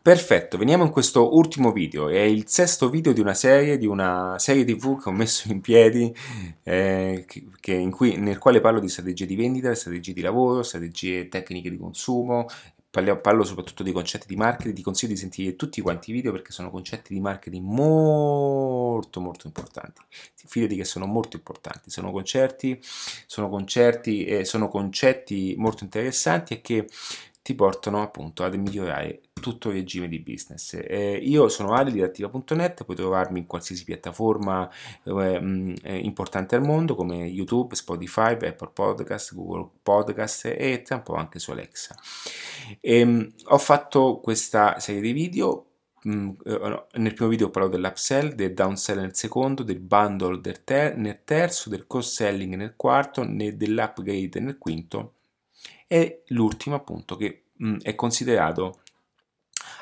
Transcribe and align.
Perfetto, 0.00 0.56
veniamo 0.56 0.84
in 0.84 0.90
questo 0.90 1.34
ultimo 1.36 1.70
video, 1.72 2.08
è 2.08 2.20
il 2.20 2.48
sesto 2.48 2.88
video 2.88 3.12
di 3.12 3.20
una 3.20 3.34
serie, 3.34 3.76
di 3.76 3.86
una 3.86 4.38
serie 4.38 4.64
tv 4.64 5.02
che 5.02 5.08
ho 5.08 5.12
messo 5.12 5.50
in 5.52 5.60
piedi, 5.60 6.14
eh, 6.62 7.24
che, 7.26 7.46
che 7.60 7.88
cui, 7.90 8.16
nel 8.16 8.38
quale 8.38 8.60
parlo 8.60 8.80
di 8.80 8.88
strategie 8.88 9.26
di 9.26 9.36
vendita, 9.36 9.74
strategie 9.74 10.14
di 10.14 10.22
lavoro, 10.22 10.62
strategie 10.62 11.28
tecniche 11.28 11.68
di 11.68 11.76
consumo, 11.76 12.46
parlo, 12.90 13.20
parlo 13.20 13.44
soprattutto 13.44 13.82
di 13.82 13.92
concetti 13.92 14.26
di 14.26 14.36
marketing, 14.36 14.74
ti 14.76 14.82
consiglio 14.82 15.12
di 15.12 15.18
sentire 15.18 15.56
tutti 15.56 15.80
quanti 15.80 16.10
i 16.10 16.14
video 16.14 16.32
perché 16.32 16.52
sono 16.52 16.70
concetti 16.70 17.12
di 17.12 17.20
marketing 17.20 17.64
molto 17.66 19.20
molto 19.20 19.46
importanti, 19.46 20.00
fidati 20.34 20.76
che 20.76 20.84
sono 20.84 21.06
molto 21.06 21.36
importanti, 21.36 21.90
sono 21.90 22.10
concerti, 22.10 22.80
sono 23.26 23.48
concerti 23.48 24.24
e 24.24 24.44
sono 24.44 24.68
concetti 24.68 25.54
molto 25.58 25.84
interessanti 25.84 26.54
e 26.54 26.60
che 26.60 26.88
ti 27.48 27.54
portano 27.54 28.02
appunto 28.02 28.44
ad 28.44 28.54
migliorare 28.56 29.22
tutto 29.40 29.70
il 29.70 29.76
regime 29.76 30.06
di 30.06 30.20
business. 30.20 30.74
Eh, 30.74 31.16
io 31.16 31.48
sono 31.48 31.72
Ali 31.72 31.92
di 31.92 32.02
attiva.net, 32.02 32.84
puoi 32.84 32.94
trovarmi 32.94 33.38
in 33.38 33.46
qualsiasi 33.46 33.84
piattaforma 33.84 34.68
eh, 35.04 35.74
eh, 35.82 35.96
importante 35.96 36.56
al 36.56 36.62
mondo 36.62 36.94
come 36.94 37.24
YouTube, 37.24 37.74
Spotify, 37.74 38.32
Apple 38.32 38.68
Podcast, 38.74 39.34
Google 39.34 39.66
Podcast 39.82 40.44
e 40.44 40.82
tra 40.84 40.96
un 40.96 41.02
po' 41.04 41.14
anche 41.14 41.38
su 41.38 41.52
Alexa. 41.52 41.96
E, 42.82 42.98
ehm, 42.98 43.32
ho 43.44 43.58
fatto 43.58 44.20
questa 44.22 44.78
serie 44.78 45.00
di 45.00 45.12
video 45.12 45.68
mm, 46.06 46.30
eh, 46.44 46.84
nel 46.96 47.14
primo 47.14 47.30
video 47.30 47.48
parlo 47.48 47.70
dell'upsell, 47.70 48.34
del 48.34 48.52
downsell 48.52 49.00
nel 49.00 49.16
secondo, 49.16 49.62
del 49.62 49.80
bundle 49.80 50.38
nel 50.96 51.22
terzo, 51.24 51.70
del 51.70 51.86
cross-selling 51.86 52.56
nel 52.56 52.76
quarto, 52.76 53.24
dell'upgrade 53.24 54.38
nel 54.38 54.58
quinto 54.58 55.14
e 55.88 56.22
l'ultimo 56.28 56.76
appunto 56.76 57.16
che 57.16 57.46
mh, 57.54 57.78
è 57.82 57.94
considerato 57.96 58.82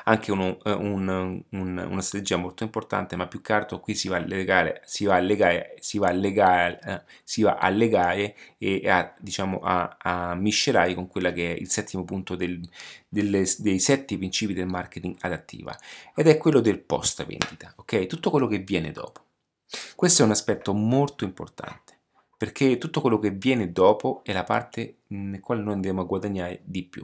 anche 0.05 0.31
uno, 0.31 0.57
uh, 0.63 0.69
un, 0.69 1.43
un, 1.49 1.77
una 1.77 2.01
strategia 2.01 2.37
molto 2.37 2.63
importante, 2.63 3.15
ma 3.17 3.27
più 3.27 3.41
che 3.41 3.65
qui 3.81 3.93
si 3.93 4.07
va 4.07 4.15
a 4.17 4.19
legare, 4.19 4.81
si 4.85 5.05
va 5.05 5.15
a 5.15 5.19
legare, 5.19 5.75
si 5.79 5.97
va 5.97 6.07
a 6.07 6.11
legare, 6.11 6.79
uh, 6.85 7.01
si 7.23 7.41
va 7.41 7.57
a 7.57 7.69
legare 7.69 8.35
e 8.57 8.89
a, 8.89 9.13
diciamo, 9.19 9.59
a, 9.59 9.97
a, 9.99 10.35
miscelare 10.35 10.93
con 10.93 11.07
quella 11.07 11.31
che 11.31 11.53
è 11.53 11.57
il 11.57 11.69
settimo 11.69 12.05
punto 12.05 12.35
del, 12.35 12.59
delle, 13.07 13.45
dei 13.57 13.79
sette 13.79 14.17
principi 14.17 14.53
del 14.53 14.67
marketing 14.67 15.17
adattiva 15.19 15.77
ed 16.15 16.27
è 16.27 16.37
quello 16.37 16.61
del 16.61 16.79
post 16.79 17.25
vendita, 17.25 17.73
ok? 17.75 18.07
Tutto 18.07 18.29
quello 18.29 18.47
che 18.47 18.59
viene 18.59 18.91
dopo. 18.91 19.25
Questo 19.95 20.21
è 20.21 20.25
un 20.25 20.31
aspetto 20.31 20.73
molto 20.73 21.25
importante 21.25 21.96
perché 22.37 22.77
tutto 22.77 23.01
quello 23.01 23.17
che 23.17 23.31
viene 23.31 23.71
dopo 23.71 24.21
è 24.23 24.31
la 24.31 24.43
parte 24.43 24.99
nel 25.07 25.39
quale 25.39 25.61
noi 25.61 25.73
andiamo 25.73 26.01
a 26.01 26.05
guadagnare 26.05 26.61
di 26.63 26.83
più. 26.83 27.03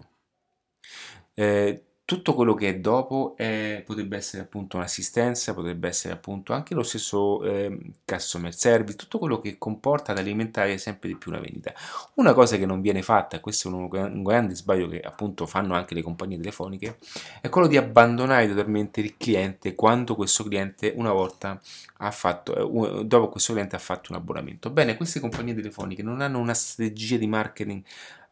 Eh, 1.34 1.84
tutto 2.06 2.34
quello 2.34 2.54
che 2.54 2.68
è 2.68 2.80
dopo 2.80 3.34
è, 3.38 3.82
potrebbe 3.86 4.18
essere 4.18 4.44
appunto 4.44 4.76
un'assistenza, 4.76 5.54
potrebbe 5.54 5.88
essere 5.88 6.14
appunto 6.14 6.52
anche 6.52 6.74
lo 6.74 6.84
stesso 6.84 7.42
eh, 7.44 7.80
customer 8.04 8.54
service, 8.54 8.98
tutto 8.98 9.20
quello 9.20 9.40
che 9.40 9.58
comporta 9.58 10.12
ad 10.12 10.18
alimentare 10.18 10.78
sempre 10.78 11.08
di 11.08 11.16
più 11.16 11.32
una 11.32 11.40
vendita. 11.40 11.74
Una 12.16 12.34
cosa 12.34 12.58
che 12.58 12.66
non 12.66 12.82
viene 12.82 13.02
fatta, 13.02 13.40
questo 13.40 13.70
è 13.70 13.72
un, 13.72 13.88
un 13.90 14.24
grande 14.24 14.54
sbaglio 14.54 14.90
che 14.90 15.00
appunto 15.00 15.46
fanno 15.46 15.76
anche 15.76 15.94
le 15.94 16.02
compagnie 16.02 16.38
telefoniche, 16.38 16.98
è 17.40 17.48
quello 17.48 17.68
di 17.68 17.78
abbandonare 17.78 18.50
totalmente 18.50 19.00
il 19.00 19.16
cliente 19.16 19.74
quando 19.74 20.16
questo 20.16 20.44
cliente 20.44 20.92
una 20.96 21.14
volta 21.14 21.60
ha 21.98 22.12
fatto, 22.12 23.00
eh, 23.00 23.06
dopo 23.06 23.30
questo 23.30 23.54
cliente 23.54 23.78
ha 23.78 23.80
fatto 23.80 24.12
un 24.12 24.18
abbonamento. 24.18 24.70
Bene, 24.70 24.98
queste 24.98 25.22
compagnie 25.22 25.56
telefoniche 25.56 26.04
non 26.04 26.20
hanno 26.20 26.40
una 26.40 26.54
strategia 26.54 27.16
di 27.16 27.28
marketing 27.28 27.82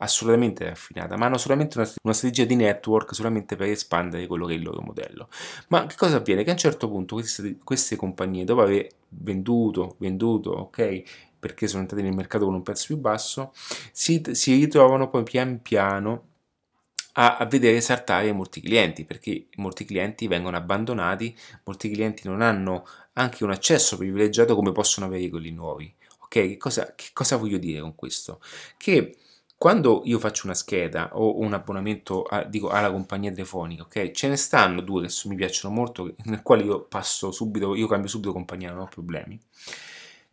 assolutamente 0.02 0.66
raffinata, 0.66 1.16
ma 1.16 1.28
hanno 1.28 1.38
solamente 1.38 1.78
una, 1.78 1.90
una, 2.04 2.14
strategia 2.14 2.46
di 2.46 2.56
network 2.56 3.14
solamente 3.14 3.56
per 3.56 3.70
espandere 3.70 4.28
quello 4.28 4.46
che 4.46 4.54
è 4.54 4.58
il 4.58 4.64
loro 4.64 4.82
modello. 4.82 5.30
Ma 5.68 5.86
che 5.86 5.96
cosa 5.96 6.18
avviene? 6.18 6.44
Che 6.44 6.50
a 6.50 6.54
un 6.54 6.60
certo 6.60 6.90
punto 6.90 7.16
queste, 7.16 7.58
queste 7.64 7.96
compagnie, 7.96 8.44
dopo 8.44 8.62
aver 8.62 8.88
venduto, 9.10 9.96
venduto, 10.00 10.52
ok, 10.52 11.04
perché 11.40 11.68
sono 11.68 11.82
entrate 11.82 12.04
nel 12.04 12.16
mercato 12.16 12.46
con 12.46 12.56
un 12.56 12.64
prezzo 12.64 12.88
più 12.88 12.98
basso, 12.98 13.52
si, 13.92 14.22
si 14.32 14.56
ritrovano 14.56 15.10
poi 15.10 15.24
pian 15.24 15.62
piano 15.62 16.30
a, 17.14 17.46
vedere 17.50 17.80
saltare 17.82 18.32
molti 18.32 18.60
clienti, 18.62 19.06
perché 19.06 19.48
molti 19.58 19.86
clienti 19.86 20.28
vengono 20.28 20.58
abbandonati, 20.58 21.36
molti 21.64 21.90
clienti 21.92 22.28
non 22.28 22.42
hanno 22.42 22.86
anche 23.14 23.44
un 23.44 23.52
accesso 23.52 23.98
privilegiato 23.98 24.56
come 24.56 24.72
possono 24.72 25.06
avere 25.06 25.30
quelli 25.30 25.52
nuovi. 25.52 25.94
Ok, 26.22 26.30
che 26.30 26.58
cosa, 26.58 26.94
che 26.96 27.10
cosa 27.14 27.36
voglio 27.36 27.58
dire 27.58 27.82
con 27.82 27.94
questo? 27.94 28.40
Che 28.78 29.16
quando 29.62 30.02
io 30.06 30.18
faccio 30.18 30.48
una 30.48 30.56
scheda 30.56 31.12
o 31.14 31.40
un 31.40 31.54
abbonamento 31.54 32.24
a, 32.24 32.44
dico, 32.44 32.70
alla 32.70 32.92
compagnia 32.92 33.30
telefonica, 33.30 33.84
ok? 33.84 34.10
Ce 34.10 34.28
ne 34.28 34.36
stanno 34.36 34.82
due 34.82 35.06
che 35.06 35.14
mi 35.26 35.36
piacciono 35.36 35.72
molto, 35.72 36.16
nel 36.26 36.42
quale 36.42 36.64
io 36.64 36.82
passo 36.82 37.32
subito, 37.32 37.76
io 37.76 37.86
cambio 37.86 38.10
subito 38.10 38.34
compagnia, 38.34 38.72
non 38.72 38.80
ho 38.80 38.88
problemi. 38.88 39.40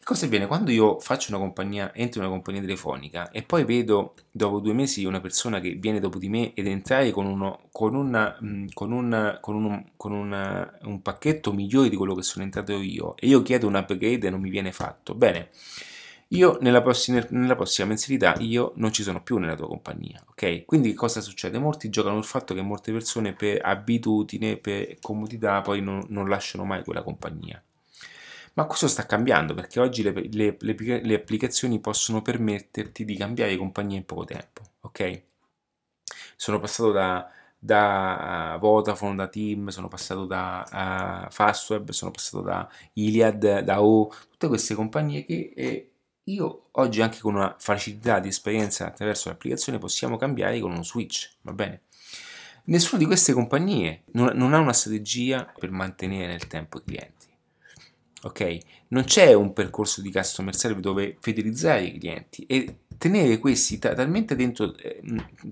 Cosa 0.03 0.25
avviene? 0.25 0.47
Quando 0.47 0.71
io 0.71 0.99
faccio 0.99 1.28
una 1.28 1.41
compagnia, 1.41 1.94
entro 1.94 2.21
in 2.21 2.27
una 2.27 2.34
compagnia 2.37 2.62
telefonica 2.62 3.31
e 3.31 3.43
poi 3.43 3.65
vedo 3.65 4.15
dopo 4.31 4.61
due 4.61 4.72
mesi 4.72 5.05
una 5.05 5.21
persona 5.21 5.61
che 5.61 5.72
viene 5.72 6.00
dopo 6.00 6.17
di 6.17 6.31
me 6.31 6.55
ed 6.55 6.67
entrare 6.67 7.11
con, 7.11 7.27
uno, 7.27 7.69
con, 7.71 7.94
una, 7.94 8.34
con, 8.72 8.93
una, 8.93 9.41
con, 9.43 9.62
un, 9.62 9.84
con 9.94 10.12
una, 10.12 10.78
un 10.84 11.03
pacchetto 11.03 11.53
migliore 11.53 11.91
di 11.91 11.97
quello 11.97 12.15
che 12.15 12.22
sono 12.22 12.47
entrato 12.47 12.72
io 12.81 13.15
e 13.19 13.27
io 13.27 13.43
chiedo 13.43 13.67
un 13.67 13.75
upgrade 13.75 14.27
e 14.27 14.31
non 14.31 14.41
mi 14.41 14.49
viene 14.49 14.72
fatto, 14.72 15.15
bene, 15.15 15.50
io 16.28 16.59
nella 16.61 16.83
prossima, 16.83 17.25
nella 17.31 17.55
prossima, 17.55 17.89
mensilità 17.89 18.34
io 18.41 18.72
non 18.77 18.93
ci 18.93 19.03
sono 19.03 19.22
più 19.22 19.39
nella 19.39 19.55
tua 19.55 19.66
compagnia, 19.66 20.22
ok? 20.28 20.65
Quindi 20.66 20.93
cosa 20.93 21.22
succede? 21.22 21.59
Molti 21.59 21.89
giocano 21.89 22.19
il 22.19 22.25
fatto 22.25 22.53
che 22.55 22.61
molte 22.61 22.93
persone 22.93 23.33
per 23.33 23.65
abitudine, 23.65 24.59
per 24.59 24.99
comodità 25.00 25.62
poi 25.62 25.81
non, 25.81 26.05
non 26.09 26.28
lasciano 26.28 26.65
mai 26.65 26.84
quella 26.84 27.03
compagnia. 27.03 27.62
Ma 28.55 28.67
questo 28.67 28.88
sta 28.88 29.06
cambiando 29.06 29.55
perché 29.55 29.81
oggi 29.81 30.03
le, 30.03 30.12
le, 30.12 30.56
le, 30.59 31.00
le, 31.03 31.15
applicazioni 31.15 31.78
possono 31.81 32.22
permetterti 32.22 33.05
di 33.05 33.17
cambiare 33.17 33.56
compagnia 33.56 33.97
in 33.97 34.05
poco 34.05 34.25
tempo, 34.25 34.62
ok? 34.81 35.22
Sono 36.37 36.59
passato 36.59 36.91
da, 36.93 37.31
da 37.59 38.59
Vodafone, 38.61 39.17
da 39.17 39.28
Team, 39.28 39.69
sono 39.69 39.88
passato 39.88 40.27
da 40.27 41.25
uh, 41.27 41.31
Fastweb, 41.31 41.91
sono 41.91 42.11
passato 42.11 42.43
da 42.43 42.69
Iliad, 42.94 43.61
da 43.61 43.83
O, 43.83 44.09
tutte 44.31 44.49
queste 44.49 44.75
compagnie 44.75 45.25
che 45.25 45.53
eh, 45.56 45.93
io 46.28 46.69
oggi 46.72 47.00
anche 47.00 47.21
con 47.21 47.34
una 47.34 47.55
facilità 47.59 48.21
di 48.21 48.28
esperienza 48.28 48.87
attraverso 48.87 49.28
l'applicazione 49.28 49.78
possiamo 49.78 50.16
cambiare 50.16 50.61
con 50.61 50.72
uno 50.72 50.83
switch, 50.83 51.31
va 51.43 51.53
bene? 51.53 51.83
Nessuna 52.65 52.99
di 52.99 53.06
queste 53.06 53.33
compagnie 53.33 54.03
non, 54.12 54.33
non 54.34 54.53
ha 54.53 54.59
una 54.59 54.75
strategia 54.75 55.50
per 55.59 55.71
mantenere 55.71 56.27
nel 56.27 56.47
tempo 56.47 56.78
i 56.78 56.83
clienti. 56.84 57.27
Ok? 58.22 58.59
Non 58.88 59.05
c'è 59.05 59.33
un 59.33 59.55
percorso 59.55 60.03
di 60.03 60.12
customer 60.12 60.55
service 60.55 60.83
dove 60.83 61.17
fidelizzare 61.19 61.84
i 61.84 61.99
clienti 61.99 62.44
e 62.44 62.81
tenere 62.99 63.38
questi 63.38 63.78
talmente 63.78 64.37
dentro, 64.37 64.77
eh, 64.77 65.00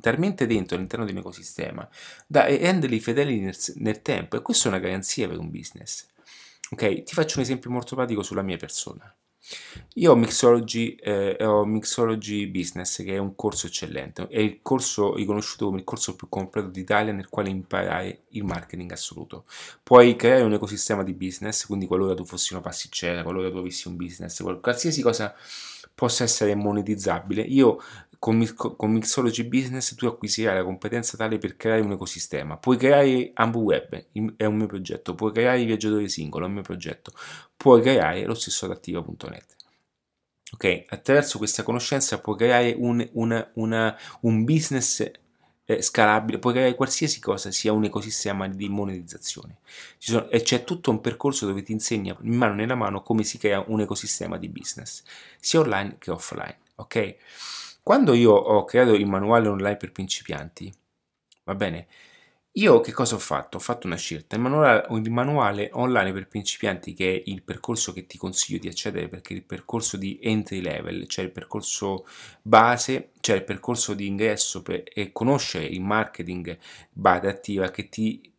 talmente 0.01 0.47
dentro 0.47 0.77
all'interno 0.77 1.07
di 1.07 1.13
un 1.13 1.19
ecosistema 1.19 1.89
da 2.27 2.45
renderli 2.45 3.01
fedeli 3.01 3.41
nel, 3.41 3.57
nel 3.77 4.03
tempo 4.03 4.37
e 4.37 4.43
questa 4.43 4.67
è 4.67 4.73
una 4.73 4.81
garanzia 4.81 5.27
per 5.27 5.39
un 5.39 5.51
business. 5.51 6.07
Ok? 6.71 7.05
Ti 7.05 7.15
faccio 7.15 7.39
un 7.39 7.45
esempio 7.45 7.71
molto 7.71 7.95
pratico 7.95 8.23
sulla 8.23 8.43
mia 8.43 8.59
persona. 8.59 9.15
Io 9.95 10.13
ho 10.13 10.17
Mixology, 10.17 10.95
eh, 10.95 11.37
ho 11.41 11.65
Mixology 11.65 12.47
Business, 12.49 13.03
che 13.03 13.15
è 13.15 13.19
un 13.19 13.35
corso 13.35 13.67
eccellente, 13.67 14.27
è 14.29 14.41
il 14.41 14.59
corso 14.63 15.15
riconosciuto 15.15 15.67
come 15.67 15.79
il 15.79 15.85
corso 15.85 16.17
più 16.17 16.29
completo 16.29 16.69
d'Italia 16.69 17.13
nel 17.13 17.29
quale 17.29 17.49
imparare 17.49 18.25
il 18.31 18.45
marketing 18.45 18.93
assoluto. 18.93 19.45
Puoi 19.83 20.17
creare 20.17 20.43
un 20.43 20.53
ecosistema 20.53 21.03
di 21.03 21.15
business, 21.15 21.67
quindi 21.67 21.87
qualora 21.87 22.15
tu 22.15 22.25
fossi 22.25 22.53
una 22.53 22.63
pasticcera, 22.63 23.23
qualora 23.23 23.51
tu 23.51 23.57
avessi 23.57 23.89
un 23.89 23.97
business, 23.97 24.43
qualsiasi 24.61 25.03
cosa 25.03 25.35
possa 25.97 26.25
essere 26.25 26.55
monetizzabile, 26.55 27.41
io 27.41 27.81
con, 28.33 28.93
Mixology 28.93 29.45
Business 29.45 29.95
tu 29.95 30.07
acquisirai 30.07 30.57
la 30.57 30.65
competenza 30.65 31.17
tale 31.17 31.39
per 31.39 31.57
creare 31.57 31.81
un 31.81 31.93
ecosistema. 31.93 32.57
Puoi 32.57 32.77
creare 32.77 33.31
Ambu 33.35 33.61
Web, 33.61 34.07
è 34.37 34.45
un 34.45 34.57
mio 34.57 34.67
progetto, 34.67 35.15
puoi 35.15 35.33
creare 35.33 35.65
viaggiatore 35.65 36.09
singolo, 36.09 36.45
è 36.45 36.49
un 36.49 36.55
mio 36.55 36.63
progetto, 36.63 37.13
puoi 37.57 37.81
creare 37.83 38.25
lo 38.25 38.35
stesso 38.35 38.65
adattiva.net. 38.65 39.55
Ok, 40.53 40.85
attraverso 40.89 41.39
questa 41.39 41.63
conoscenza 41.63 42.21
puoi 42.21 42.37
creare 42.37 42.75
un, 42.77 43.07
una, 43.13 43.49
una, 43.55 43.97
un 44.21 44.45
business 44.45 45.09
eh, 45.65 45.83
scalabile, 45.83 46.39
puoi 46.39 46.53
creare 46.53 46.75
qualsiasi 46.75 47.21
cosa 47.21 47.51
sia 47.53 47.73
un 47.73 47.85
ecosistema 47.85 48.49
di 48.49 48.69
monetizzazione. 48.69 49.59
Sono, 49.99 50.29
e 50.31 50.43
c'è 50.43 50.65
tutto 50.65 50.91
un 50.91 51.01
percorso 51.01 51.47
dove 51.47 51.63
ti 51.63 51.73
insegna 51.73 52.17
in 52.23 52.35
mano 52.35 52.55
nella 52.55 52.75
mano 52.75 53.03
come 53.03 53.23
si 53.23 53.39
crea 53.39 53.65
un 53.69 53.81
ecosistema 53.81 54.37
di 54.37 54.49
business, 54.49 55.03
sia 55.39 55.61
online 55.61 55.97
che 55.99 56.11
offline. 56.11 56.59
Ok? 56.77 57.17
Quando 57.87 58.15
io 58.15 58.33
ho 58.33 58.65
creato 58.65 58.95
il 58.95 59.07
manuale 59.07 59.47
online 59.47 59.77
per 59.77 59.93
principianti, 59.93 60.75
va 61.45 61.55
bene, 61.55 61.87
io 62.55 62.81
che 62.81 62.91
cosa 62.91 63.15
ho 63.15 63.21
fatto? 63.21 63.59
Ho 63.59 63.61
fatto 63.61 63.87
una 63.87 63.95
scelta, 63.95 64.35
il 64.35 64.43
manuale, 64.43 64.89
il 64.91 65.11
manuale, 65.13 65.71
online 65.73 66.13
per 66.13 66.27
principianti 66.27 66.95
che 66.95 67.15
è 67.15 67.23
il 67.27 67.45
percorso 67.45 67.93
che 67.93 68.07
ti 68.07 68.19
consiglio 68.19 68.59
di 68.59 68.67
accedere 68.67 69.09
perché 69.09 69.35
è 69.35 69.37
il 69.37 69.45
percorso 69.45 69.97
di 69.97 70.19
entry 70.21 70.63
level, 70.63 71.07
cioè 71.07 71.27
il 71.27 71.31
percorso 71.31 72.05
base, 72.43 73.11
cioè 73.21 73.37
il 73.37 73.45
percorso 73.45 73.95
di 73.95 74.09
ingresso 74.09 74.63
per 74.63 74.83
conoscere 75.13 75.67
il 75.67 75.81
marketing 75.81 76.59
base 76.91 77.29
attiva 77.29 77.71
che 77.71 77.89
ti 77.89 78.33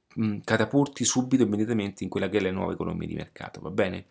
catapulti 0.43 1.05
subito 1.05 1.43
immediatamente 1.43 2.03
in 2.03 2.09
quella 2.09 2.27
che 2.27 2.39
è 2.39 2.41
la 2.41 2.51
nuova 2.51 2.73
economia 2.73 3.07
di 3.07 3.15
mercato, 3.15 3.61
va 3.61 3.69
bene? 3.69 4.07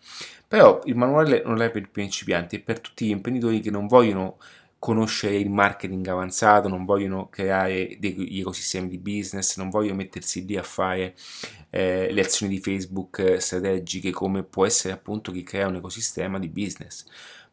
Però 0.49 0.81
il 0.87 0.97
manuale 0.97 1.43
è 1.43 1.71
per 1.71 1.91
principianti, 1.91 2.56
è 2.56 2.61
per 2.61 2.81
tutti 2.81 3.05
gli 3.05 3.11
imprenditori 3.11 3.61
che 3.61 3.71
non 3.71 3.87
vogliono 3.87 4.38
conoscere 4.78 5.37
il 5.37 5.50
marketing 5.50 6.06
avanzato, 6.08 6.69
non 6.69 6.84
vogliono 6.84 7.28
creare 7.28 7.96
degli 7.99 8.40
ecosistemi 8.40 8.88
di 8.88 8.99
business, 8.99 9.56
non 9.56 9.70
vogliono 9.70 9.96
mettersi 9.96 10.44
lì 10.44 10.56
a 10.56 10.62
fare 10.62 11.14
eh, 11.70 12.12
le 12.12 12.20
azioni 12.20 12.55
di 12.55 12.61
Facebook 12.61 13.37
strategiche 13.38 14.11
come 14.11 14.43
può 14.43 14.67
essere 14.67 14.94
appunto 14.94 15.32
chi 15.32 15.43
crea 15.43 15.67
un 15.67 15.76
ecosistema 15.76 16.38
di 16.38 16.49
business. 16.49 17.05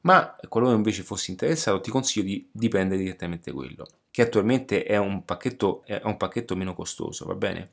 Ma 0.01 0.35
qualora 0.49 0.75
invece 0.75 1.01
fossi 1.03 1.31
interessato 1.31 1.79
ti 1.79 1.89
consiglio 1.89 2.25
di, 2.51 2.67
prendere 2.67 3.01
direttamente 3.01 3.53
quello, 3.53 3.85
che 4.11 4.21
attualmente 4.21 4.83
è 4.83 4.97
un, 4.97 5.23
pacchetto, 5.23 5.83
è 5.85 6.01
un 6.03 6.17
pacchetto 6.17 6.57
meno 6.57 6.73
costoso, 6.73 7.25
va 7.25 7.35
bene? 7.35 7.71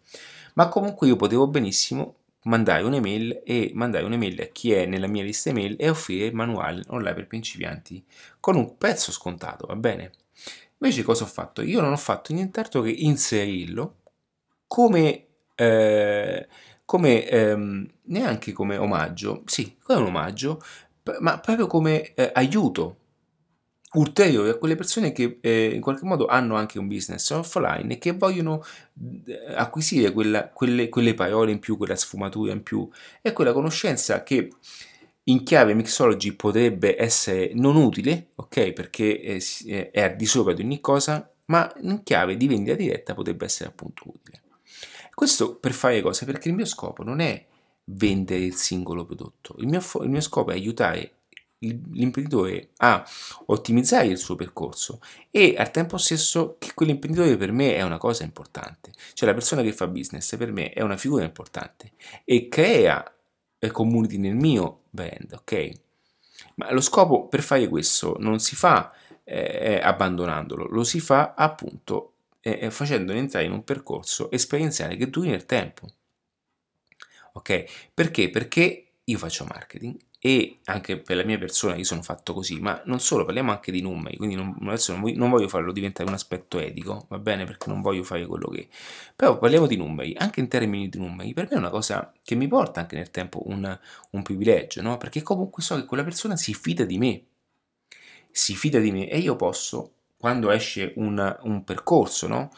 Ma 0.55 0.69
comunque 0.69 1.09
io 1.09 1.17
potevo 1.17 1.49
benissimo 1.49 2.20
mandare 2.45 2.83
un'email 2.83 3.43
e 3.45 3.71
mandare 3.75 4.05
un'email 4.05 4.41
a 4.43 4.47
chi 4.47 4.73
è 4.73 4.87
nella 4.87 5.07
mia 5.07 5.23
lista 5.23 5.51
email 5.51 5.77
e 5.79 5.89
offrire 5.89 6.27
il 6.27 6.35
manuale 6.35 6.83
online 6.89 7.15
per 7.15 7.27
principianti 7.27 8.05
con 8.41 8.57
un 8.57 8.77
prezzo 8.79 9.13
scontato, 9.13 9.67
va 9.67 9.77
bene? 9.77 10.13
Invece 10.79 11.03
cosa 11.03 11.25
ho 11.25 11.27
fatto? 11.27 11.61
Io 11.63 11.81
non 11.81 11.93
ho 11.93 11.97
fatto 11.97 12.33
nient'altro 12.33 12.81
che 12.81 12.91
inserirlo 12.91 13.97
come, 14.67 15.27
eh, 15.55 16.49
come 16.85 17.29
ehm, 17.29 17.87
neanche 18.05 18.53
come 18.53 18.77
omaggio, 18.79 19.43
sì, 19.45 19.77
come 19.83 19.99
un 19.99 20.07
omaggio, 20.07 20.63
ma 21.21 21.39
proprio 21.39 21.67
come 21.67 22.15
eh, 22.15 22.31
aiuto 22.35 23.00
ulteriore 23.93 24.51
a 24.51 24.55
quelle 24.55 24.77
persone 24.77 25.13
che 25.13 25.39
eh, 25.41 25.75
in 25.75 25.81
qualche 25.81 26.05
modo 26.05 26.27
hanno 26.27 26.55
anche 26.55 26.79
un 26.79 26.87
business 26.87 27.29
offline 27.31 27.95
e 27.95 27.99
che 27.99 28.13
vogliono 28.13 28.63
eh, 29.27 29.55
acquisire 29.55 30.13
quella, 30.13 30.49
quelle, 30.49 30.89
quelle, 30.89 31.15
parole 31.15 31.51
in 31.51 31.59
più, 31.59 31.77
quella 31.77 31.97
sfumatura 31.97 32.53
in 32.53 32.63
più 32.63 32.89
e 33.21 33.33
quella 33.33 33.53
conoscenza 33.53 34.23
che 34.23 34.51
in 35.25 35.43
chiave 35.43 35.75
mixology 35.75 36.33
potrebbe 36.33 37.01
essere 37.01 37.51
non 37.55 37.77
utile, 37.77 38.31
ok, 38.37 38.73
perché 38.73 39.21
è, 39.21 39.39
eh, 39.67 39.91
è 39.91 40.03
al 40.03 40.17
di 40.17 40.27
sopra 40.27 40.53
di 40.53 40.63
ogni 40.63 40.81
cosa, 40.81 41.31
ma 41.47 41.73
in 41.83 42.03
chiave 42.03 42.37
di 42.37 42.47
vendita 42.47 42.77
diretta 42.77 43.15
potrebbe 43.15 43.45
essere 43.45 43.71
appunto 43.71 44.05
utile. 44.07 44.41
Questo 45.13 45.57
per 45.57 45.73
fare 45.73 46.01
cosa? 46.01 46.25
Perché 46.25 46.49
il 46.49 46.55
mio 46.55 46.65
scopo 46.65 47.03
non 47.03 47.21
è 47.21 47.45
vendere 47.85 48.41
il 48.41 48.55
singolo 48.55 49.05
prodotto, 49.05 49.57
il 49.59 49.67
mio, 49.67 49.81
il 50.03 50.09
mio 50.09 50.21
scopo 50.21 50.51
è 50.51 50.55
aiutare 50.55 51.13
l'imprenditore 51.61 52.71
a 52.79 53.07
ottimizzare 53.47 54.07
il 54.07 54.19
suo 54.19 54.35
percorso 54.35 55.01
e 55.31 55.55
al 55.59 55.71
tempo 55.71 55.99
stesso 55.99 56.57
che 56.59 56.73
quell'imprenditore 56.75 57.37
per 57.37 57.53
me 57.53 57.75
è 57.75 57.83
una 57.83 57.99
cosa 57.99 58.25
importante, 58.25 58.93
cioè 59.13 59.29
la 59.29 59.35
persona 59.35 59.63
che 59.63 59.73
fa 59.73 59.87
business 59.87 60.37
per 60.37 60.53
me 60.53 60.71
è 60.73 60.81
una 60.81 60.97
figura 60.97 61.25
importante 61.25 61.93
e 62.25 62.49
crea 62.49 63.15
community 63.73 64.17
nel 64.17 64.37
mio 64.37 64.85
brand, 64.89 65.33
ok? 65.33 65.71
Ma 66.55 66.73
lo 66.73 66.81
scopo 66.81 67.29
per 67.29 67.43
fare 67.43 67.69
questo 67.69 68.17
non 68.19 68.41
si 68.41 68.57
fa 68.57 68.93
eh, 69.25 69.81
abbandonandolo, 69.83 70.67
lo 70.67 70.83
si 70.83 70.99
fa 71.01 71.35
appunto 71.37 72.15
eh, 72.41 72.71
facendolo 72.71 73.19
entrare 73.19 73.45
in 73.45 73.53
un 73.53 73.65
percorso 73.65 74.31
esperienziale 74.31 74.97
che 74.97 75.11
duri 75.11 75.29
nel 75.29 75.45
tempo. 75.45 75.87
Ok? 77.35 77.91
Perché? 77.93 78.31
Perché 78.31 78.93
io 79.05 79.19
faccio 79.19 79.45
marketing 79.45 79.97
e 80.23 80.59
anche 80.67 80.99
per 80.99 81.17
la 81.17 81.25
mia 81.25 81.39
persona 81.39 81.77
io 81.77 81.85
sono 81.85 82.03
fatto 82.03 82.35
così, 82.35 82.61
ma 82.61 82.81
non 82.85 83.01
solo, 83.01 83.25
parliamo 83.25 83.53
anche 83.53 83.73
di 83.73 83.81
numeri, 83.81 84.19
quindi 84.19 84.35
non, 84.35 84.55
adesso 84.67 84.93
non 84.93 85.01
voglio, 85.01 85.17
non 85.17 85.31
voglio, 85.31 85.49
farlo 85.49 85.73
diventare 85.73 86.07
un 86.09 86.15
aspetto 86.15 86.59
etico, 86.59 87.07
va 87.09 87.19
bene, 87.19 87.47
perché 87.47 87.71
non 87.71 87.81
voglio 87.81 88.05
fare 88.05 88.27
quello 88.27 88.49
che... 88.49 88.69
Però 89.17 89.39
parliamo 89.39 89.67
di 89.67 89.77
numeri, 89.77 90.15
anche 90.19 90.41
in 90.41 90.49
termini 90.49 90.91
di 90.91 90.99
numeri, 90.99 91.33
per 91.33 91.45
me 91.45 91.51
è 91.53 91.57
una 91.57 91.71
cosa 91.71 92.13
che 92.23 92.35
mi 92.35 92.49
porta 92.49 92.81
anche 92.81 92.97
nel 92.97 93.11
tempo 93.11 93.41
un, 93.47 93.79
un 94.11 94.23
privilegio, 94.23 94.83
no? 94.83 94.99
Perché 94.99 95.23
comunque 95.23 95.63
so 95.63 95.77
che 95.77 95.87
quella 95.87 96.05
persona 96.05 96.37
si 96.37 96.53
fida 96.53 96.85
di 96.85 96.99
me, 96.99 97.25
si 98.31 98.55
fida 98.55 98.79
di 98.79 98.93
me 98.93 99.09
e 99.09 99.19
io 99.19 99.37
posso 99.37 99.93
quando 100.19 100.51
esce 100.51 100.93
un, 100.97 101.39
un 101.45 101.65
percorso, 101.65 102.29
no? 102.29 102.51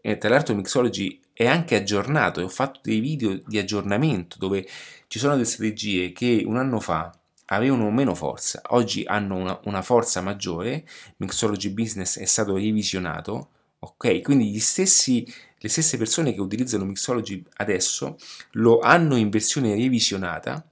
E 0.00 0.18
tra 0.18 0.30
l'altro 0.30 0.56
Mixology 0.56 1.20
è 1.34 1.46
anche 1.46 1.74
aggiornato, 1.74 2.40
ho 2.40 2.48
fatto 2.48 2.78
dei 2.82 3.00
video 3.00 3.40
di 3.44 3.58
aggiornamento 3.58 4.38
dove 4.38 4.66
ci 5.08 5.18
sono 5.18 5.32
delle 5.32 5.44
strategie 5.44 6.12
che 6.12 6.44
un 6.46 6.56
anno 6.56 6.78
fa 6.78 7.12
avevano 7.46 7.90
meno 7.90 8.14
forza, 8.14 8.62
oggi 8.68 9.02
hanno 9.04 9.36
una, 9.36 9.60
una 9.64 9.82
forza 9.82 10.20
maggiore, 10.20 10.86
Mixology 11.16 11.70
Business 11.70 12.18
è 12.18 12.24
stato 12.24 12.54
revisionato, 12.54 13.48
ok? 13.80 14.22
Quindi 14.22 14.58
stessi, 14.60 15.26
le 15.58 15.68
stesse 15.68 15.98
persone 15.98 16.32
che 16.32 16.40
utilizzano 16.40 16.84
Mixology 16.84 17.44
adesso 17.56 18.16
lo 18.52 18.78
hanno 18.78 19.16
in 19.16 19.28
versione 19.28 19.74
revisionata, 19.74 20.64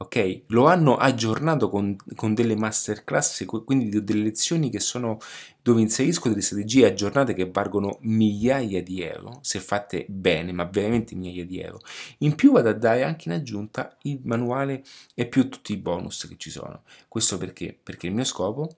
ok? 0.00 0.42
Lo 0.48 0.66
hanno 0.66 0.96
aggiornato 0.96 1.68
con, 1.68 1.96
con, 2.14 2.32
delle 2.32 2.54
masterclass, 2.54 3.44
quindi 3.44 4.02
delle 4.04 4.22
lezioni 4.22 4.70
che 4.70 4.78
sono 4.78 5.18
dove 5.60 5.80
inserisco 5.80 6.28
delle 6.28 6.40
strategie 6.40 6.86
aggiornate 6.86 7.34
che 7.34 7.50
valgono 7.50 7.98
migliaia 8.02 8.82
di 8.82 9.02
euro, 9.02 9.40
se 9.42 9.58
fatte 9.58 10.06
bene, 10.08 10.52
ma 10.52 10.64
veramente 10.64 11.16
migliaia 11.16 11.44
di 11.44 11.60
euro. 11.60 11.80
In 12.18 12.36
più 12.36 12.52
vado 12.52 12.68
a 12.68 12.74
dare 12.74 13.02
anche 13.02 13.28
in 13.28 13.34
aggiunta 13.34 13.96
il 14.02 14.20
manuale 14.22 14.84
e 15.14 15.26
più 15.26 15.48
tutti 15.48 15.72
i 15.72 15.78
bonus 15.78 16.26
che 16.28 16.36
ci 16.36 16.50
sono. 16.50 16.84
Questo 17.08 17.36
perché? 17.36 17.76
Perché 17.80 18.06
il 18.06 18.14
mio 18.14 18.24
scopo 18.24 18.76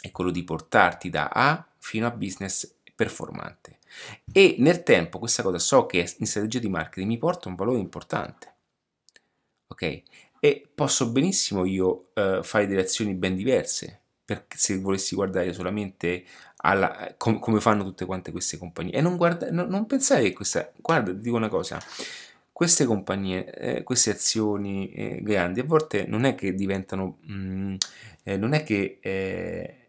è 0.00 0.10
quello 0.10 0.30
di 0.30 0.42
portarti 0.42 1.10
da 1.10 1.30
A 1.32 1.66
fino 1.78 2.06
a 2.06 2.10
business 2.10 2.74
performante. 2.94 3.78
E 4.32 4.56
nel 4.58 4.82
tempo 4.82 5.20
questa 5.20 5.44
cosa 5.44 5.58
so 5.60 5.86
che 5.86 6.12
in 6.18 6.26
strategia 6.26 6.58
di 6.58 6.68
marketing 6.68 7.06
mi 7.06 7.18
porta 7.18 7.48
un 7.48 7.54
valore 7.54 7.78
importante 7.78 8.53
ok? 9.74 10.02
E 10.40 10.68
posso 10.74 11.10
benissimo 11.10 11.64
io 11.64 12.06
eh, 12.14 12.40
fare 12.42 12.66
delle 12.66 12.82
azioni 12.82 13.14
ben 13.14 13.34
diverse, 13.34 14.00
perché 14.24 14.56
se 14.56 14.78
volessi 14.78 15.14
guardare 15.14 15.52
solamente 15.52 16.24
alla, 16.56 17.14
com, 17.18 17.38
come 17.38 17.60
fanno 17.60 17.84
tutte 17.84 18.04
quante 18.04 18.30
queste 18.30 18.56
compagnie. 18.56 18.92
E 18.92 19.00
non, 19.00 19.16
guarda, 19.16 19.50
no, 19.50 19.64
non 19.66 19.86
pensare 19.86 20.22
che 20.22 20.32
questa, 20.32 20.70
guarda, 20.80 21.12
ti 21.12 21.20
dico 21.20 21.36
una 21.36 21.48
cosa, 21.48 21.78
queste 22.52 22.84
compagnie, 22.84 23.52
eh, 23.52 23.82
queste 23.82 24.10
azioni 24.10 24.90
eh, 24.92 25.20
grandi, 25.22 25.60
a 25.60 25.64
volte 25.64 26.06
non 26.06 26.24
è 26.24 26.34
che 26.34 26.54
diventano, 26.54 27.18
mm, 27.30 27.74
eh, 28.24 28.36
non 28.36 28.52
è 28.52 28.62
che 28.62 28.98
eh, 29.00 29.83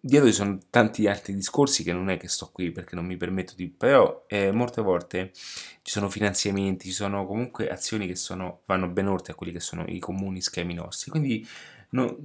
dietro 0.00 0.28
ci 0.28 0.34
sono 0.34 0.58
tanti 0.70 1.06
altri 1.08 1.34
discorsi 1.34 1.82
che 1.82 1.92
non 1.92 2.10
è 2.10 2.16
che 2.16 2.28
sto 2.28 2.50
qui 2.52 2.70
perché 2.70 2.94
non 2.94 3.06
mi 3.06 3.16
permetto 3.16 3.54
di... 3.56 3.68
però 3.68 4.24
eh, 4.28 4.52
molte 4.52 4.82
volte 4.82 5.32
ci 5.82 5.92
sono 5.92 6.08
finanziamenti, 6.08 6.88
ci 6.88 6.94
sono 6.94 7.26
comunque 7.26 7.68
azioni 7.68 8.06
che 8.06 8.16
sono, 8.16 8.60
vanno 8.66 8.88
ben 8.88 9.08
oltre 9.08 9.32
a 9.32 9.34
quelli 9.34 9.52
che 9.52 9.60
sono 9.60 9.84
i 9.86 9.98
comuni 9.98 10.40
schemi 10.40 10.74
nostri, 10.74 11.10
quindi 11.10 11.46
no, 11.90 12.16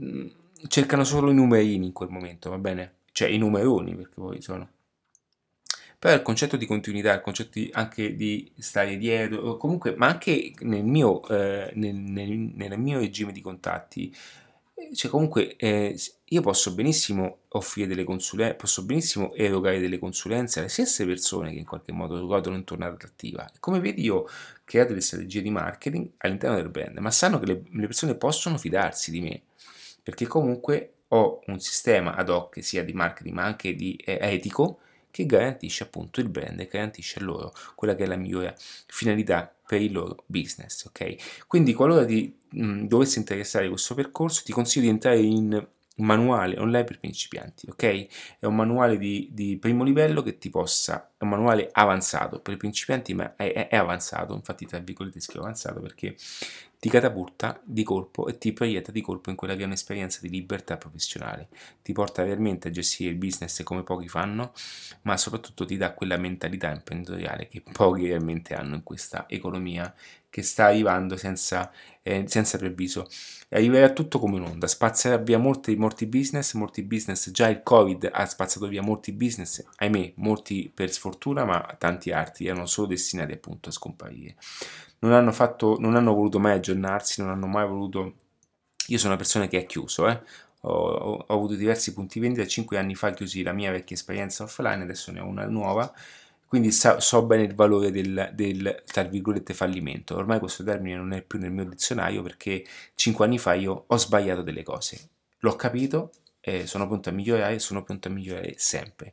cercano 0.68 1.04
solo 1.04 1.32
i 1.32 1.34
numerini 1.34 1.88
in 1.88 1.94
quel 1.94 2.10
momento, 2.10 2.50
va 2.50 2.58
bene? 2.58 2.96
Cioè 3.12 3.30
i 3.30 3.38
numeroni 3.38 3.96
perché 3.96 4.14
poi 4.16 4.42
sono... 4.42 4.70
Però 5.98 6.14
il 6.14 6.22
concetto 6.22 6.58
di 6.58 6.68
continuità, 6.68 7.14
il 7.14 7.22
concetto 7.22 7.52
di, 7.54 7.70
anche 7.74 8.16
di 8.16 8.52
stare 8.60 8.98
dietro, 8.98 9.58
comunque, 9.58 9.96
ma 9.96 10.08
anche 10.08 10.54
nel 10.60 10.84
mio, 10.84 11.26
eh, 11.30 11.72
nel, 11.74 11.96
nel, 11.96 12.30
nel 12.30 12.78
mio 12.78 13.00
regime 13.00 13.32
di 13.32 13.42
contatti, 13.42 14.14
cioè 14.94 15.10
comunque 15.10 15.56
eh, 15.56 15.98
io 16.26 16.42
posso 16.42 16.74
benissimo 16.74 17.40
offrire 17.50 17.88
delle 17.88 18.04
consulenze, 18.04 18.56
posso 18.56 18.84
benissimo 18.84 19.34
erogare 19.34 19.80
delle 19.80 20.00
consulenze 20.00 20.60
alle 20.60 20.70
stesse 20.70 21.06
persone 21.06 21.52
che 21.52 21.60
in 21.60 21.66
qualche 21.66 21.92
modo 21.92 22.20
ruotano 22.20 22.56
intorno 22.56 22.86
all'attiva. 22.86 23.50
Come 23.60 23.80
vedi 23.80 24.04
io 24.04 24.28
creo 24.64 24.86
delle 24.86 25.02
strategie 25.02 25.42
di 25.42 25.50
marketing 25.50 26.12
all'interno 26.18 26.58
del 26.58 26.70
brand, 26.70 26.98
ma 26.98 27.12
sanno 27.12 27.40
che 27.40 27.46
le, 27.46 27.64
le 27.72 27.86
persone 27.86 28.16
possono 28.16 28.58
fidarsi 28.58 29.12
di 29.12 29.22
me, 29.22 29.42
perché 30.04 30.28
comunque 30.28 30.92
ho 31.10 31.42
un 31.46 31.60
sistema 31.60 32.16
ad 32.16 32.30
hoc 32.30 32.64
sia 32.64 32.84
di 32.84 32.94
marketing 32.94 33.36
ma 33.36 33.44
anche 33.44 33.76
di 33.76 33.96
eh, 33.96 34.18
etico 34.22 34.80
che 35.16 35.26
garantisce 35.26 35.84
appunto 35.84 36.20
il 36.20 36.28
brand 36.28 36.60
e 36.60 36.68
garantisce 36.68 37.22
loro 37.22 37.54
quella 37.74 37.96
che 37.96 38.04
è 38.04 38.06
la 38.06 38.18
migliore 38.18 38.54
finalità 38.88 39.50
per 39.66 39.80
il 39.80 39.94
loro 39.94 40.26
business, 40.26 40.84
ok? 40.84 41.46
Quindi 41.48 41.72
qualora 41.72 42.04
ti 42.04 42.38
mh, 42.50 42.82
dovesse 42.88 43.20
interessare 43.20 43.70
questo 43.70 43.96
percorso, 43.96 44.42
ti 44.44 44.52
consiglio 44.52 44.84
di 44.84 44.92
entrare 44.92 45.22
in 45.22 45.68
manuale 45.98 46.60
online 46.60 46.84
per 46.84 47.00
principianti, 47.00 47.70
ok? 47.70 48.08
È 48.40 48.46
un 48.46 48.56
manuale 48.58 48.98
di, 48.98 49.30
di, 49.32 49.56
primo 49.56 49.86
livello 49.86 50.22
che 50.22 50.38
ti 50.38 50.50
possa, 50.50 51.12
è 51.18 51.24
un 51.24 51.30
manuale 51.30 51.70
avanzato 51.72 52.42
per 52.42 52.58
principianti, 52.58 53.14
ma 53.14 53.38
è, 53.38 53.70
è 53.70 53.78
avanzato, 53.78 54.34
infatti 54.34 54.66
tra 54.66 54.80
virgolette 54.80 55.22
scrivo 55.22 55.46
avanzato 55.46 55.80
perché 55.80 56.18
ti 56.86 56.92
catapulta 56.92 57.60
di 57.64 57.82
colpo 57.82 58.28
e 58.28 58.38
ti 58.38 58.54
proietta 58.54 58.92
di 58.92 59.02
colpo 59.02 59.32
in 59.32 59.36
quella 59.36 59.56
che 59.56 59.64
è 59.64 59.66
un'esperienza 59.66 60.20
di 60.22 60.30
libertà 60.30 60.78
professionale. 60.78 61.48
Ti 61.82 61.94
porta 61.94 62.24
veramente 62.24 62.68
a 62.68 62.72
gestire 62.72 63.10
il 63.10 63.16
business 63.16 63.64
come 63.64 63.82
pochi 63.82 64.08
fanno, 64.08 64.54
ma 65.02 65.18
soprattutto 65.18 65.66
ti 65.66 65.78
dà 65.78 65.94
quella 65.94 66.16
mentalità 66.18 66.70
imprenditoriale 66.70 67.48
che 67.48 67.64
pochi 67.72 68.06
realmente 68.06 68.54
hanno 68.54 68.76
in 68.76 68.84
questa 68.84 69.26
economia 69.28 69.92
che 70.36 70.44
sta 70.44 70.66
arrivando 70.66 71.16
senza, 71.16 71.72
eh, 72.02 72.26
senza 72.28 72.58
preavviso. 72.58 73.08
Arriverà 73.52 73.94
tutto 73.94 74.20
come 74.20 74.36
un'onda, 74.36 74.68
spazzerà 74.68 75.16
via 75.16 75.38
molti, 75.38 75.78
molti 75.78 76.08
business, 76.08 76.56
molti 76.56 76.84
business, 76.84 77.32
già 77.32 77.48
il 77.48 77.64
Covid 77.64 78.10
ha 78.12 78.26
spazzato 78.26 78.68
via 78.68 78.82
molti 78.82 79.14
business, 79.14 79.66
ahimè, 79.78 80.12
molti 80.18 80.70
per 80.74 80.92
sfortuna, 80.92 81.46
ma 81.46 81.74
tanti 81.80 82.12
altri 82.12 82.48
erano 82.48 82.66
solo 82.66 82.88
destinati 82.88 83.32
appunto 83.32 83.70
a 83.70 83.72
scomparire. 83.72 84.36
Non 85.00 85.14
hanno, 85.14 85.32
fatto, 85.32 85.78
non 85.80 85.96
hanno 85.96 86.14
voluto 86.14 86.38
mai 86.38 86.52
aggiornarsi, 86.52 87.22
non 87.22 87.32
hanno 87.32 87.48
mai 87.48 87.66
voluto... 87.66 88.16
Io 88.88 88.98
sono 88.98 89.14
una 89.14 89.22
persona 89.22 89.48
che 89.48 89.60
è 89.60 89.66
chiuso, 89.66 90.10
eh? 90.10 90.22
ho, 90.64 90.70
ho, 90.72 91.34
avuto 91.34 91.56
diversi 91.56 91.94
punti 91.94 92.20
vendita, 92.20 92.46
5 92.46 92.78
anni 92.78 92.94
fa 92.94 93.12
chiusi 93.12 93.42
la 93.42 93.54
mia 93.54 93.72
vecchia 93.72 93.96
esperienza 93.96 94.44
offline, 94.44 94.84
adesso 94.84 95.14
ne 95.14 95.22
ho 95.22 95.28
una 95.28 95.46
nuova 95.46 95.94
quindi 96.48 96.72
so, 96.72 97.00
so 97.00 97.26
bene 97.26 97.44
il 97.44 97.56
valore 97.56 97.92
del, 97.92 98.32
del, 98.34 98.84
tra 98.86 99.04
virgolette, 99.04 99.54
fallimento. 99.54 100.16
Ormai 100.16 100.40
questo 100.40 100.64
termine 100.64 100.96
non 100.96 101.12
è 101.14 101.22
più 101.22 101.40
nel 101.40 101.52
mio 101.52 101.66
dizionario 101.66 102.22
perché 102.22 102.64
5 102.96 103.26
anni 103.26 103.38
fa 103.38 103.54
io 103.54 103.86
ho 103.88 103.98
sbagliato 103.98 104.42
delle 104.42 104.64
cose. 104.64 105.10
L'ho 105.40 105.56
capito 105.56 106.12
e 106.40 106.68
sono 106.68 106.88
pronto 106.88 107.10
a 107.10 107.12
migliorare, 107.12 107.58
sono 107.60 107.84
pronto 107.84 108.08
a 108.08 108.12
migliorare 108.12 108.54
sempre. 108.58 109.12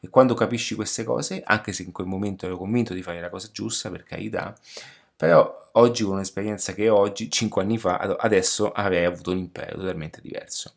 E 0.00 0.08
quando 0.08 0.34
capisci 0.34 0.74
queste 0.74 1.04
cose, 1.04 1.42
anche 1.44 1.72
se 1.72 1.84
in 1.84 1.92
quel 1.92 2.08
momento 2.08 2.46
ero 2.46 2.56
convinto 2.56 2.92
di 2.92 3.02
fare 3.02 3.20
la 3.20 3.30
cosa 3.30 3.48
giusta, 3.52 3.88
per 3.88 4.02
carità, 4.02 4.54
però 5.16 5.70
oggi 5.72 6.02
con 6.02 6.14
un'esperienza 6.14 6.74
che 6.74 6.88
oggi, 6.88 7.30
5 7.30 7.62
anni 7.62 7.78
fa, 7.78 7.98
adesso 7.98 8.72
avrei 8.72 9.04
avuto 9.04 9.30
un 9.30 9.38
impero 9.38 9.78
totalmente 9.78 10.20
diverso. 10.20 10.74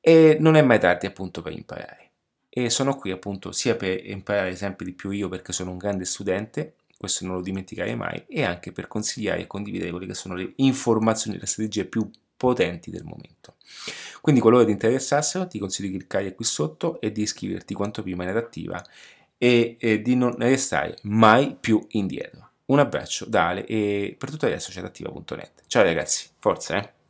E 0.00 0.36
non 0.40 0.56
è 0.56 0.62
mai 0.62 0.80
tardi 0.80 1.06
appunto 1.06 1.42
per 1.42 1.52
imparare 1.52 2.11
e 2.54 2.68
sono 2.68 2.96
qui 2.96 3.10
appunto 3.10 3.50
sia 3.50 3.76
per 3.76 4.04
imparare 4.04 4.54
sempre 4.56 4.84
di 4.84 4.92
più 4.92 5.10
io 5.10 5.30
perché 5.30 5.54
sono 5.54 5.70
un 5.70 5.78
grande 5.78 6.04
studente, 6.04 6.74
questo 6.98 7.24
non 7.24 7.36
lo 7.36 7.40
dimenticherei 7.40 7.96
mai, 7.96 8.24
e 8.28 8.44
anche 8.44 8.72
per 8.72 8.88
consigliare 8.88 9.40
e 9.40 9.46
condividere 9.46 9.90
quelle 9.90 10.06
che 10.06 10.12
sono 10.12 10.34
le 10.34 10.52
informazioni 10.56 11.38
le 11.38 11.46
strategie 11.46 11.86
più 11.86 12.10
potenti 12.36 12.90
del 12.90 13.04
momento. 13.04 13.54
Quindi 14.20 14.42
qualora 14.42 14.66
ti 14.66 14.70
interessassero 14.70 15.46
ti 15.46 15.58
consiglio 15.58 15.88
di 15.88 15.96
cliccare 15.96 16.34
qui 16.34 16.44
sotto 16.44 17.00
e 17.00 17.10
di 17.10 17.22
iscriverti 17.22 17.72
quanto 17.72 18.02
prima 18.02 18.24
in 18.24 18.28
adattiva 18.28 18.84
e, 19.38 19.76
e 19.80 20.02
di 20.02 20.14
non 20.14 20.36
restare 20.36 20.98
mai 21.04 21.56
più 21.58 21.82
indietro. 21.92 22.50
Un 22.66 22.80
abbraccio 22.80 23.24
da 23.24 23.48
Ale 23.48 23.64
e 23.64 24.14
per 24.18 24.30
tutto 24.30 24.44
adesso 24.44 24.70
c'è 24.70 24.80
adattiva.net. 24.80 25.62
Ciao 25.68 25.82
ragazzi, 25.82 26.28
forza 26.36 26.76
eh! 26.76 27.01